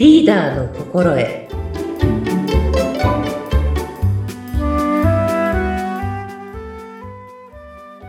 [0.00, 1.20] リーダーの心得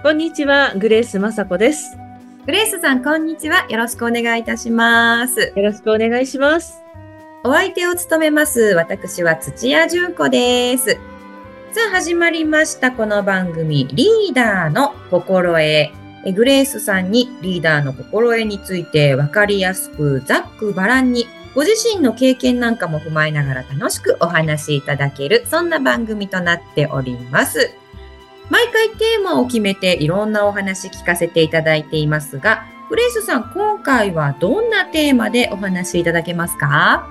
[0.02, 1.98] こんにちはグレース雅子です
[2.46, 3.68] グレースさん、こんにちは。
[3.70, 5.52] よろしくお願いいたします。
[5.54, 6.82] よろしくお願いします
[7.44, 8.74] お相手を務めます。
[8.76, 10.92] 私は土屋純子です。
[10.94, 12.94] さあ、始まりました。
[12.94, 15.62] この番組、リーダーの心得。
[15.62, 15.92] え
[16.34, 27.72] グレースさんにリーダーの心得について分かりやすく、ざっくばらんに、ご自身の経験なんかも踏まえながら楽しくお話しいただける、そんな番組となっております。
[28.50, 37.08] 毎回テーマを決めていろんなお話聞かせていただいていますが、グレースさん、今回はどんなテーマでお話しいただけますか？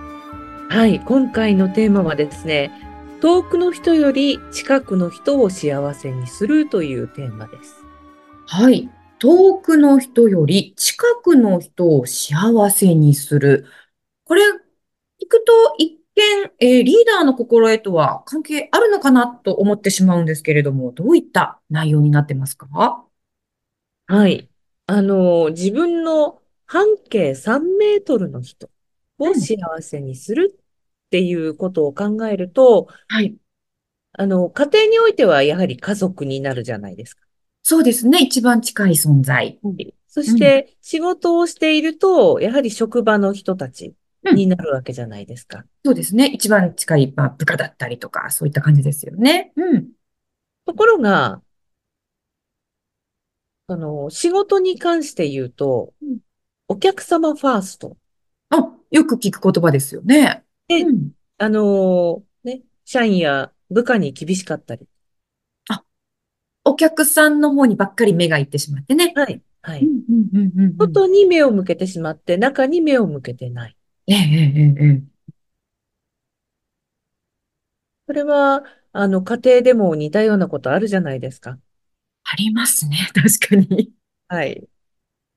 [0.68, 2.70] はい今回のテーマはですね
[3.20, 7.84] 遠くの人より近くの人を幸せにするというテーマです
[8.46, 8.88] はい。
[9.18, 13.66] 遠くの人より近くの人を幸せにする。
[14.30, 22.68] これ、聞くと一見、えーリーダーの心得とは関係あるのかなと思ってしまうんですけれども、どういった内容になってますか？
[24.06, 24.48] はい
[24.86, 28.70] あの自分の半径3メートルの人
[29.18, 30.60] を幸せにするっ
[31.10, 33.34] ていうことを考えると、はい。
[34.12, 37.22] あの、家庭においてはやはり家族になるじゃないですか。
[37.64, 38.18] そうですね。
[38.20, 39.58] 一番近い存在。
[40.06, 43.94] そして仕事をしていると、やはり職場の人たち
[44.34, 45.64] になるわけじゃないですか。
[45.84, 46.26] そうですね。
[46.26, 49.52] 一番近い、まあ、部下だったりとか、そういった感じですよね。
[49.56, 49.88] うん。
[50.66, 51.42] ところが、
[53.66, 56.18] あの、仕事に関して言うとうん、
[56.68, 57.96] お客様ファースト。
[58.50, 60.44] あ、よく聞く言葉ですよね。
[60.68, 61.10] でうん。
[61.38, 64.86] あの、ね、社員や部下に厳しかったり。
[66.64, 69.12] お客さんの方にばっかり目がいってしまってね。
[69.16, 69.40] はい。
[69.62, 69.84] はい。
[69.84, 73.76] うんうんうんうんうん外に目を向けてしまって、中に目を向けてない。
[74.10, 75.20] ええええええ。
[78.06, 81.58] それは、あの、家庭でも似たようなことあるじゃないですか。
[82.24, 82.98] ありますね。
[83.14, 83.92] 確かに。
[84.28, 84.68] はい。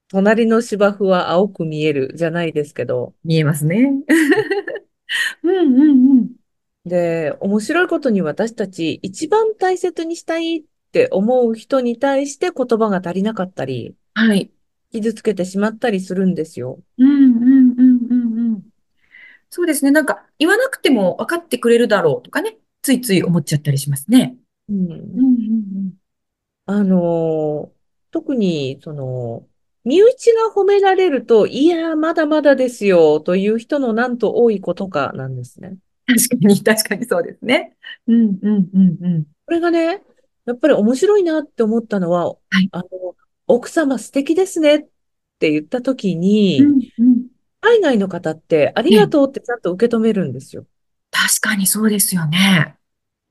[0.09, 3.15] 隣の芝生は青く見えるじゃないですけど。
[3.23, 3.91] 見えますね。
[5.43, 6.35] うんうんうん。
[6.85, 14.51] で、面白いことに私たち一番大切にしたいって思う人に対して言葉が足りなかったり、はい。
[14.91, 16.79] 傷つけてしまったりするんですよ。
[16.97, 17.62] うん。
[19.55, 19.91] そうですね。
[19.91, 22.57] なんか言わなくても分かってくれるだろうとかね。
[22.81, 24.35] ついつい思っちゃったりしますね。
[24.67, 24.91] うん。
[24.91, 25.93] うんうん
[26.65, 27.71] あの、
[28.09, 29.45] 特に、その、
[29.83, 35.77] 身内が褒められると、いや、まだまだですよ、という人のなんと多いことかなんですね。
[36.07, 36.15] うん。
[36.15, 37.75] 確かに、確かにそうですね。
[38.07, 39.23] うんうんうんうん。
[39.45, 40.01] これがね、
[40.45, 42.87] やっぱり面白いなって思ったのは、はいあの、
[43.45, 44.79] 奥様素敵ですねっ
[45.39, 47.02] て言ったときうに、んうん。
[47.63, 50.65] 海外の方ってありがとうってちゃんと受け止めるんですよ。
[51.11, 52.75] 確かにそうですよね。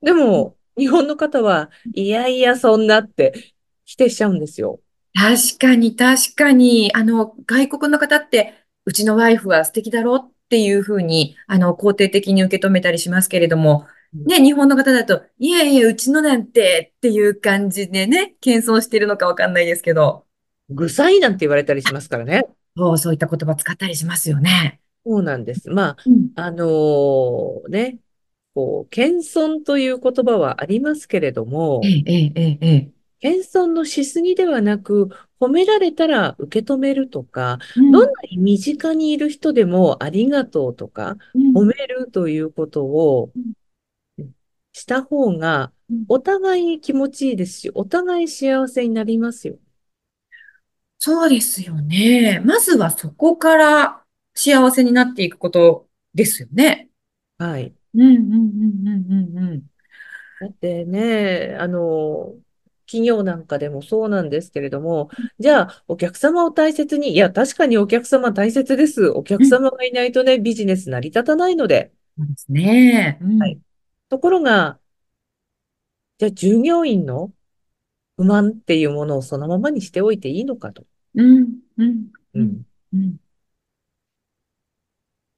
[0.01, 3.53] でも、日本の方は、いやいや、そんなって
[3.85, 4.79] 否定しちゃうんですよ。
[5.13, 8.55] 確かに、確かに、あの、外国の方って、
[8.85, 20.25] うちのワイフは素敵だろっていうふうに、あの、肯定的に受け止めたりしますけれども、ね、日本の方だと、いやいや、うちのなんてっていう感じでね、謙遜してるのかわかんないですけど、
[20.69, 22.43] ぐさいなんて言われたりしますからね。
[22.75, 24.81] そう、そういった言葉使ったりしますよね。
[25.05, 25.69] そうなんです。
[25.69, 26.33] まあ、うん。
[26.35, 27.99] あのーね、
[28.53, 32.93] こう、謙遜という言葉はありますけれどもえ、え、ええ。
[33.19, 43.31] 謙遜のしすぎではなく、褒められたら受け止めるとか、うんどんなに身近にいる人でもありがとうとか、うん褒めるということを
[44.73, 49.57] した方がうん、お互いに気持ちいいですし、お互い幸せになりますよ。
[51.05, 52.39] そうですよね。
[52.45, 54.05] まずはそこから
[54.35, 56.87] 幸せになっていくことですよね。
[57.37, 57.75] はい。
[57.93, 59.67] うん、うん、うん、うん、うん、うん。
[60.39, 62.33] だってね、あの、
[62.85, 65.09] 企業なんかでもそうなんですけれども、
[65.39, 69.09] じゃあ、お客様を大切に、いや、確かにお客様大切です。
[69.09, 71.91] お客様がいないとね、ビジネス成り立たないので。
[72.17, 73.19] そうですね。
[73.21, 73.59] うんはい
[74.09, 74.79] ところが、
[76.19, 77.33] じゃあ、従業員の
[78.17, 80.85] 不満っていうものをそのままにしておいていいのかと。
[81.15, 83.03] うん、うん、ううんん、うん。
[83.03, 83.17] やっ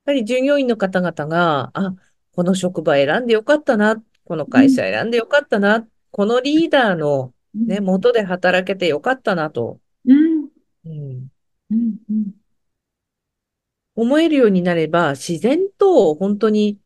[0.06, 1.95] ぱり従業員の方々が、あ、
[2.33, 10.50] この職場選んでよかったな、この会社選んでよかったな、このリーダーのね、元で働けてよかったなと、うん、
[10.86, 11.27] うん、
[11.72, 12.31] うん、うん。
[13.95, 16.77] 思えるようになれば、自然と本当に、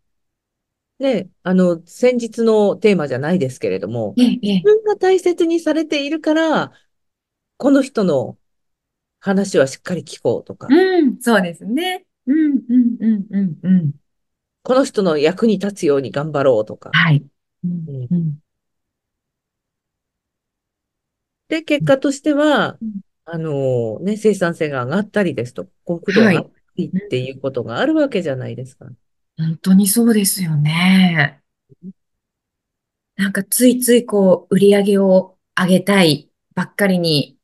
[0.99, 4.61] ね、あの、先日のテーマじゃないですけれども、自。
[4.61, 6.71] 分が大切にされているから、
[7.57, 8.37] この人の
[9.19, 12.05] 話はしっかり聞こうとか、うん、そうですね。
[12.25, 13.91] うん、うん、うん、うん、うん。
[14.63, 16.91] この人の役に立つように頑張ろうとか。
[16.93, 17.25] はい。
[17.63, 18.39] うん、うん、うん。
[21.47, 23.01] で、結果としては、うん
[23.31, 26.51] あのね、生産性が上がったりですと、幸福度が上がっはい。
[26.51, 28.87] たりっていうことがあるわけじゃないですか。
[29.37, 31.41] 本当にそうですよね。
[33.17, 37.37] なんかついついこう、売り上げを上げたいばっかりに、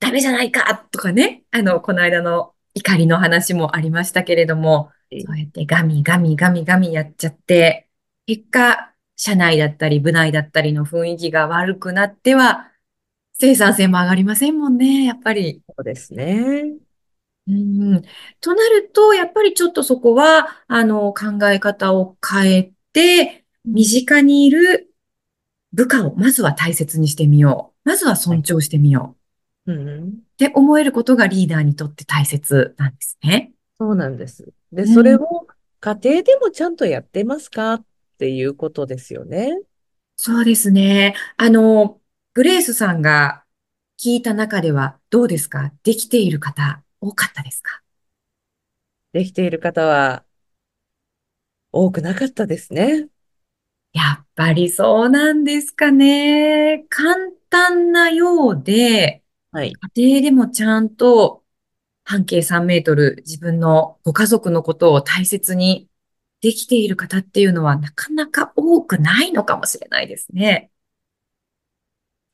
[0.00, 1.44] ダメじゃないかとかね。
[1.50, 7.88] あの、この間の怒りの話もありましたけれども、そうやってガミガミガミガミやっちゃって、
[8.26, 12.72] 結果、社内だったり部内だったりの雰囲気が悪くなっては、
[13.34, 15.62] 生産性も上がりませんもんね、やっぱり。
[15.68, 16.78] そうですね。
[17.46, 18.02] うん。
[18.40, 24.94] となると、やっぱりちょっとそこは、あの、考え方を変えて、身うん近にいる
[25.72, 27.88] 部下をまずは大切にしてみよう。
[27.88, 28.38] まずははい。
[28.38, 29.19] 尊重してみようん。
[29.66, 29.72] う。
[29.72, 33.52] って思えることがリーダーにとって大切なんですね。
[33.78, 34.52] そうなんです。
[34.72, 34.94] で、うん。
[34.94, 35.46] それを
[35.80, 37.84] 家庭でもちゃんとやってますかっ
[38.18, 39.50] ていうことですよね。
[40.16, 41.14] そうですね。
[41.36, 42.00] あの、
[42.34, 43.44] グレースさんが
[43.98, 45.72] 聞いた中ではどうですか？
[45.82, 47.82] できている方多かったですか？
[49.12, 50.24] できている方は
[51.72, 53.08] 多くなかったですね。
[53.92, 56.84] やっぱりそうなんですかね。
[56.88, 59.19] 簡単なようで、
[59.52, 59.72] はい。
[59.94, 61.44] 家庭でもちゃんと
[62.04, 65.90] 半径3メートル自分のご家族のことを大切に
[66.42, 70.70] できている方っていうのはなかなか多くないのかもしれないですね。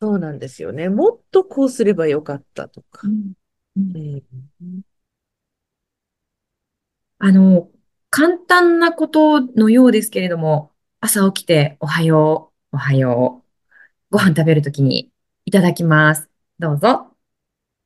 [0.01, 0.89] そうなんですよね。
[0.89, 3.07] もっとこうすればよかったとか。
[3.09, 3.33] うん。
[3.77, 4.23] うん
[4.63, 4.83] うん。
[7.19, 7.71] あの、
[8.11, 13.45] 簡単なことのようですけれども、朝起きておはよう、おはよ
[14.11, 15.13] う、ご飯食べるときに
[15.47, 16.31] いただきます。
[16.59, 17.06] どうぞ。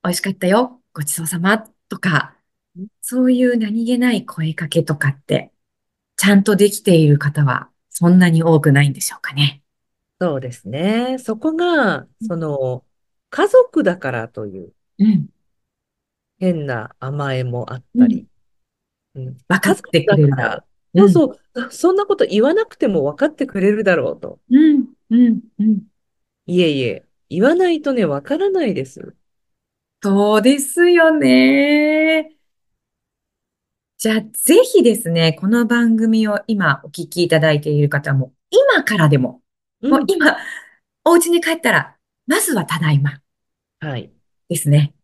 [0.03, 0.81] 美味しかったよ。
[0.95, 1.59] ごちそうさま。
[1.89, 2.37] とか、
[3.03, 5.53] そういう何気ない声かけとかって、
[6.17, 9.63] ちゃんとできている方はそんなに多くないんでしょうかね。
[10.21, 11.19] そうですね。
[11.19, 12.85] そこが、その、
[13.31, 15.29] 家族だからといううん、
[16.39, 18.01] 変な甘えもあっうん。
[18.01, 18.27] たり、
[19.15, 20.65] うん、分かってくれるだろ
[20.95, 21.03] う。
[21.03, 24.39] うん、そうそう、そんなこと言わなくても分かってくれるだろうと。
[24.51, 25.83] うん、うん、うん。
[26.47, 29.15] いえいえ、言わないとね、分からないです。
[30.03, 32.31] そうですよね。
[33.99, 39.43] じゃあ、ぜひですね、この番組を今お聞きいただいている方も、今からでも、
[39.83, 39.91] うん。
[39.91, 40.39] もう今、
[41.05, 43.21] お家に帰ったら、まずはただいま
[43.81, 44.11] はい。
[44.49, 44.95] ですね。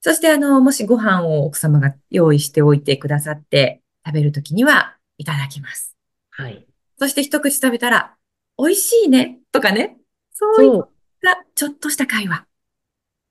[0.00, 5.96] そして、あの、もしご飯を奥様が用意しておいてくださって食べるときには、いただきます。
[6.30, 6.66] はい。
[6.98, 8.16] そして一口食べたら、
[8.58, 9.96] 美味しいね、とかね。
[10.32, 10.88] そういっそ
[11.22, 12.49] たちょっとした会話。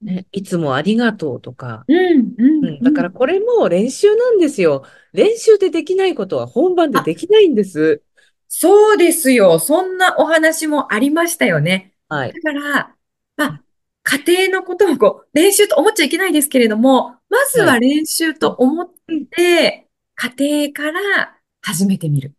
[0.01, 0.05] う。
[0.05, 1.85] ね、いつもありがとうとか。
[1.87, 2.83] うん、うん。
[2.83, 4.85] だからこれも練習なんですよ。
[5.13, 8.01] 練習でできないことは本番であ、できないんです。
[8.47, 9.59] そうですよ。
[9.59, 11.93] そんなお話もありましたよね。
[12.07, 12.33] はい。
[12.33, 12.95] だから、
[13.37, 13.63] まあ、
[14.03, 17.67] 家庭のことをこう、練習と思っちゃいけないですけれども、まずはい。
[17.67, 18.39] は練習うん。
[18.39, 22.33] と思っうんて、家庭から始めてみる。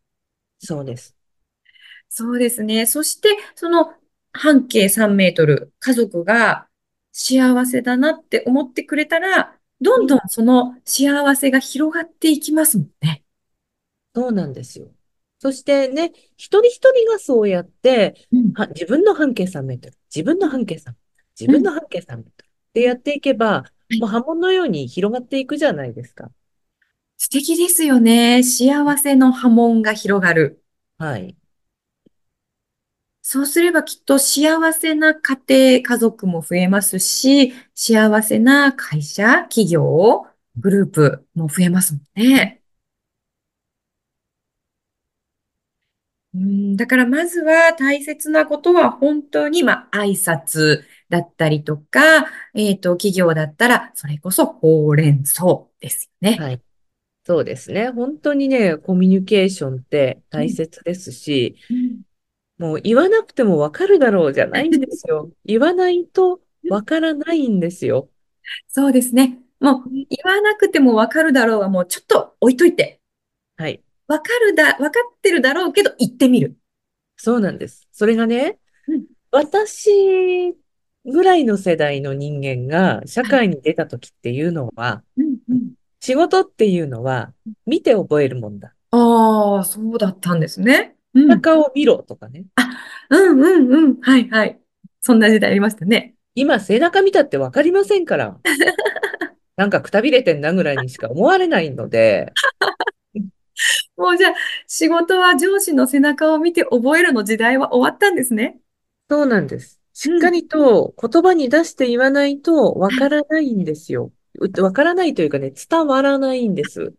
[0.58, 1.16] そうです。
[2.08, 2.86] そうですね。
[2.86, 3.94] そして、その
[4.32, 6.68] 半径3メートル、家族が
[7.12, 10.20] 幸せだなって思ってくれたら、どんどんうん。
[10.28, 13.24] その幸せが広がっていきますもんね。
[14.14, 14.92] そうなんですよ。
[15.38, 23.98] そしてね、一人一人がそうやって、うん、は、自分の半径3メートル、自分うん、の半径3メートル、自うん、分の半径3メートルってやっていけば、はい。
[23.98, 26.30] もう波紋のように広がっていくじゃないですか。
[27.18, 28.42] 素敵ですよね。
[28.42, 30.64] 幸せの波紋が広がる。
[30.98, 31.36] はい。
[33.32, 42.60] そうすればきっと幸せな家庭、家族も増えますし、幸せな会社、企業、グループも増えますもんね。
[46.32, 55.44] うん、だからまずは大切なことは本当に、まあ、挨拶だったりとか、えっと、企業だったら、それこそほうれん草
[55.80, 56.36] ですよね。
[56.38, 56.62] はい。
[57.24, 57.90] そうですね。
[57.90, 62.02] 本当にね、コミュニケーションって大うん、切ですし、うん
[62.60, 65.30] もう言わなくてもわかるだろうじゃないんですよ。
[65.46, 68.10] 言わないとわからないんですよ。
[68.68, 69.38] そうですね。
[69.60, 73.00] もうね言わなくてもわかるだろうはもうちょっと置いといて、
[73.56, 73.82] はい。
[74.06, 76.54] わかるだ、わかってるだろうけど言ってみる。
[77.16, 77.88] そうなんです。
[77.92, 80.54] それがね、うん、私
[81.06, 83.30] ぐらいの世代の人間が社はい。
[83.30, 85.72] 会に出た時っていうのは、うん、うん。
[86.00, 87.32] 仕事っていうのは
[87.64, 88.74] 見て覚えるもんだ。
[88.90, 90.96] ああ、そうだったんですね。
[91.14, 91.28] うん。
[91.28, 92.44] 中を見ろとかね。
[92.56, 92.68] あ、
[93.10, 94.00] うんうんうん。
[94.00, 94.60] はいはい。
[95.00, 96.14] そんな時代ありましたね。
[96.34, 98.38] 今背中見たってわかりませんから。
[99.56, 102.32] なんかくたびれてんなぐらいにしか思われないので、
[103.96, 104.34] もうじゃあ、
[104.66, 108.58] 仕事は上司の背中を見て覚えるの時代は終わったんですね。
[109.10, 109.78] そうなんです。
[109.92, 114.12] しっかりと言葉に出して言わないとわからないんですよ。
[114.34, 116.94] うわからないというかね、伝わらないんです。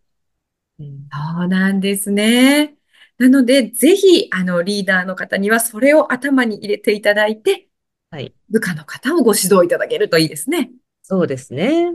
[0.80, 2.76] うんそうなんですね。
[3.22, 7.68] なので、ぜひ、あの、リーダーの方にはそれを頭に入れていただいて、
[8.10, 8.34] はい。
[8.50, 10.72] 部下の方をご指導いただけるといいですね。
[11.04, 11.94] そうですね。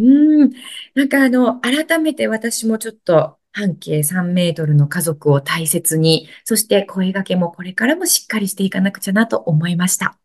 [0.00, 0.02] う
[0.46, 0.50] ん。
[0.96, 10.18] なんかあの、改めて私もちょっと半径3メートルの家族を大切に、そして声掛けもこれからもしっかりしていかなくちゃなと思いました。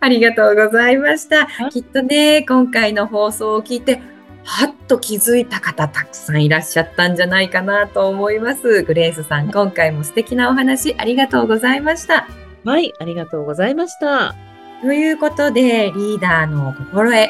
[0.00, 1.46] ありがとうございました。
[1.46, 4.02] はいきっとね、今回の放送を聞いて、
[4.46, 8.84] はっと気づいた方たくさんいらっしゃったんじゃないかなと思います。
[8.84, 12.28] グレースさん、今回も素敵なお話ありがとうございました。
[12.64, 14.34] はい、ありがとうございました。
[14.82, 17.28] ということで、リーダーの心得。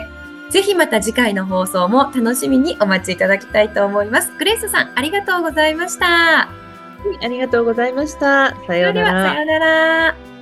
[0.51, 4.31] ぜひまた次回の放送も楽しみにお待ちいただきたいと思います。
[4.39, 6.07] グレースさん、ありがとうございました。
[6.07, 6.49] は
[7.23, 8.51] いありがとうございました。
[8.51, 9.35] さそようなれでは、さら。
[9.35, 10.36] ようなら。